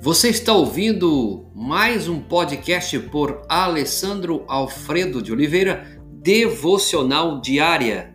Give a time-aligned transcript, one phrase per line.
[0.00, 8.14] Você está ouvindo mais um podcast por Alessandro Alfredo de Oliveira, Devocional Diária.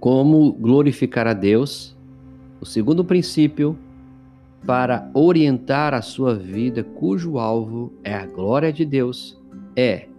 [0.00, 1.96] Como glorificar a Deus?
[2.60, 3.78] O segundo princípio
[4.66, 9.40] para orientar a sua vida, cujo alvo é a glória de Deus,
[9.76, 10.11] é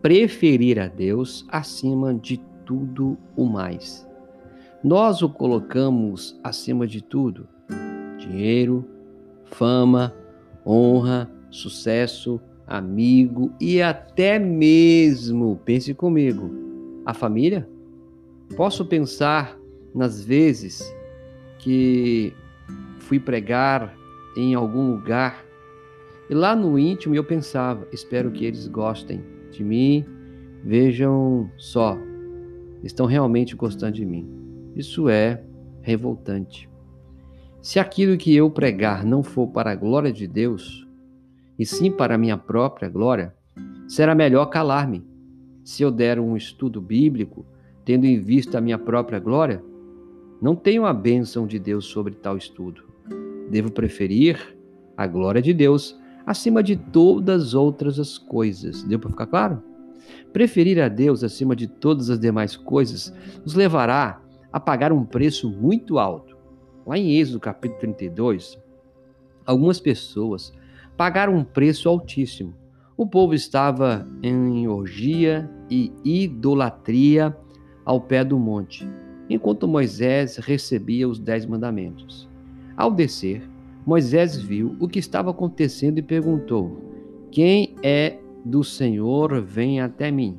[0.00, 4.06] preferir a Deus acima de tudo o mais.
[4.82, 7.48] Nós o colocamos acima de tudo:
[8.18, 8.84] dinheiro,
[9.46, 10.14] fama,
[10.64, 16.50] honra, sucesso, amigo e até mesmo, pense comigo,
[17.04, 17.68] a família?
[18.56, 19.58] Posso pensar
[19.94, 20.94] nas vezes
[21.58, 22.32] que
[23.00, 23.94] fui pregar
[24.36, 25.44] em algum lugar
[26.30, 30.04] e lá no íntimo eu pensava: espero que eles gostem de mim,
[30.64, 31.96] vejam só,
[32.82, 34.28] estão realmente gostando de mim.
[34.74, 35.42] Isso é
[35.82, 36.68] revoltante.
[37.60, 40.86] Se aquilo que eu pregar não for para a glória de Deus,
[41.58, 43.34] e sim para a minha própria glória,
[43.88, 45.04] será melhor calar-me.
[45.64, 47.44] Se eu der um estudo bíblico,
[47.84, 49.62] tendo em vista a minha própria glória,
[50.40, 52.82] não tenho a bênção de Deus sobre tal estudo.
[53.50, 54.56] Devo preferir
[54.96, 58.82] a glória de Deus acima de todas outras as coisas.
[58.82, 59.62] Deu para ficar claro?
[60.30, 64.20] Preferir a Deus acima de todas as demais coisas nos levará
[64.52, 66.36] a pagar um preço muito alto.
[66.86, 68.58] Lá em Êxodo capítulo 32,
[69.46, 70.52] algumas pessoas
[70.98, 72.54] pagaram um preço altíssimo.
[72.94, 77.34] O povo estava em orgia e idolatria
[77.86, 78.86] ao pé do monte,
[79.30, 82.28] enquanto Moisés recebia os dez mandamentos.
[82.76, 83.48] Ao descer,
[83.88, 86.78] Moisés viu o que estava acontecendo e perguntou:
[87.32, 90.38] Quem é do Senhor, vem até mim.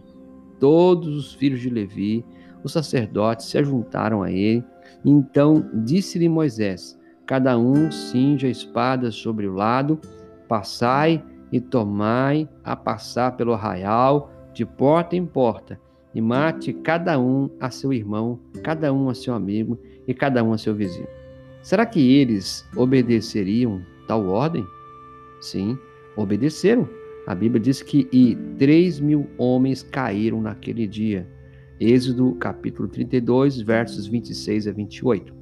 [0.60, 2.24] Todos os filhos de Levi,
[2.64, 4.64] os sacerdotes, se ajuntaram a ele.
[5.04, 10.00] Então disse-lhe Moisés: Cada um cinja a espada sobre o lado,
[10.48, 15.82] passai e tomai a passar pelo arraial, de porta em porta,
[16.14, 19.76] e mate cada um a seu irmão, cada um a seu amigo
[20.08, 21.19] e cada um a seu vizinho.
[21.62, 24.66] Será que eles obedeceriam tal ordem?
[25.42, 25.78] Sim,
[26.16, 26.88] obedeceram.
[27.28, 31.28] A Bíblia diz que e 3 mil homens caíram naquele dia.
[31.80, 35.34] Êxodo capítulo 32, versos 26 a 28.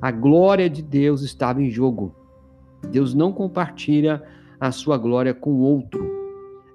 [0.00, 2.14] A glória de Deus estava em jogo.
[2.90, 4.22] Deus não compartilha
[4.58, 6.06] a sua glória com outro.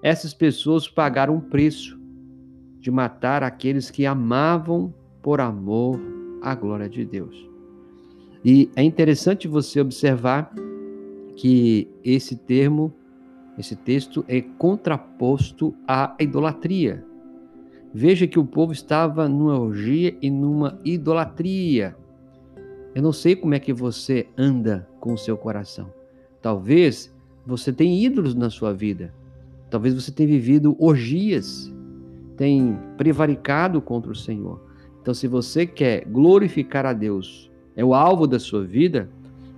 [0.02, 2.00] Essas pessoas pagaram um preço
[2.80, 6.00] de matar aqueles que amavam por amor
[6.42, 7.51] à glória de Deus.
[8.44, 10.54] E é interessante você observar
[11.36, 12.94] que esse termo,
[13.58, 17.06] esse texto é contraposto à idolatria.
[17.94, 21.96] Veja que o povo estava numa orgia e numa idolatria.
[22.96, 25.94] Eu não sei como é que você anda com o seu coração.
[26.42, 27.14] Talvez
[27.46, 29.14] você tenha ídolos na sua vida.
[29.70, 31.72] Talvez você tenha vivido orgias,
[32.36, 34.60] tem prevaricado contra o Senhor.
[35.02, 39.10] Então, se você quer glorificar a Deus é o alvo da sua vida,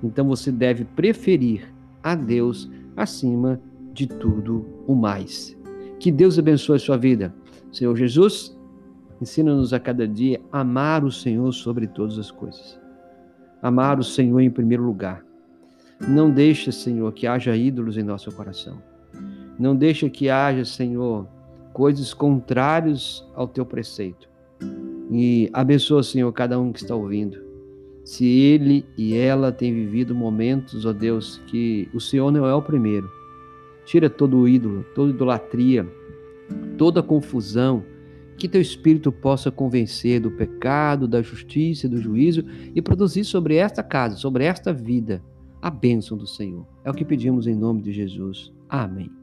[0.03, 3.59] então você deve preferir a Deus acima
[3.93, 5.57] de tudo o mais.
[5.99, 7.33] Que Deus abençoe a sua vida.
[7.71, 8.55] Senhor Jesus,
[9.21, 12.79] ensina-nos a cada dia a amar o Senhor sobre todas as coisas.
[13.61, 15.23] Amar o Senhor em primeiro lugar.
[16.05, 18.77] Não deixe, Senhor, que haja ídolos em nosso coração.
[19.57, 21.25] Não deixe que haja, Senhor,
[21.71, 24.27] coisas contrárias ao teu preceito.
[25.09, 27.52] E abençoa, Senhor, cada um que está ouvindo
[28.03, 32.61] se ele e ela têm vivido momentos, ó Deus, que o Senhor não é o
[32.61, 33.09] primeiro.
[33.85, 35.87] Tira todo o ídolo, toda idolatria,
[36.77, 37.83] toda confusão,
[38.37, 42.43] que teu espírito possa convencer do pecado, da justiça do juízo
[42.75, 45.23] e produzir sobre esta casa, sobre esta vida,
[45.61, 46.65] a bênção do Senhor.
[46.83, 48.51] É o que pedimos em nome de Jesus.
[48.67, 49.22] Amém.